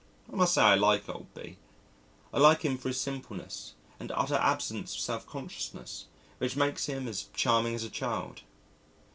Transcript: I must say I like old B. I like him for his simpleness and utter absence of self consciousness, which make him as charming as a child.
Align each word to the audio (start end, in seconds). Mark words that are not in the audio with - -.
I 0.33 0.35
must 0.35 0.55
say 0.55 0.63
I 0.63 0.73
like 0.73 1.07
old 1.07 1.31
B. 1.35 1.57
I 2.33 2.39
like 2.39 2.63
him 2.65 2.75
for 2.79 2.87
his 2.87 2.99
simpleness 2.99 3.75
and 3.99 4.11
utter 4.15 4.33
absence 4.33 4.95
of 4.95 4.99
self 5.01 5.27
consciousness, 5.27 6.07
which 6.39 6.55
make 6.55 6.79
him 6.79 7.07
as 7.07 7.27
charming 7.35 7.75
as 7.75 7.83
a 7.83 7.89
child. 7.91 8.41